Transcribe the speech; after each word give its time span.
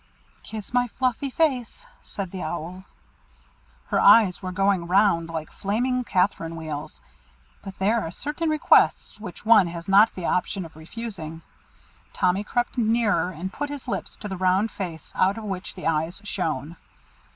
"Kiss 0.41 0.73
my 0.73 0.87
fluffy 0.87 1.29
face," 1.29 1.85
said 2.01 2.31
the 2.31 2.41
Owl. 2.41 2.85
Her 3.89 3.99
eyes 3.99 4.41
were 4.41 4.51
going 4.51 4.87
round 4.87 5.29
like 5.29 5.51
flaming 5.51 6.03
catherine 6.03 6.55
wheels, 6.55 7.03
but 7.63 7.77
there 7.77 8.01
are 8.01 8.09
certain 8.09 8.49
requests 8.49 9.19
which 9.19 9.45
one 9.45 9.67
has 9.67 9.87
not 9.87 10.15
the 10.15 10.25
option 10.25 10.65
of 10.65 10.75
refusing. 10.75 11.43
Tommy 12.13 12.43
crept 12.43 12.79
nearer, 12.79 13.29
and 13.29 13.53
put 13.53 13.69
his 13.69 13.87
lips 13.87 14.15
to 14.15 14.27
the 14.27 14.37
round 14.37 14.71
face 14.71 15.13
out 15.15 15.37
of 15.37 15.43
which 15.43 15.75
the 15.75 15.85
eyes 15.85 16.19
shone. 16.25 16.77